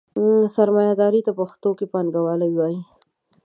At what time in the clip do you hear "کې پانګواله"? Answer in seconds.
1.77-2.47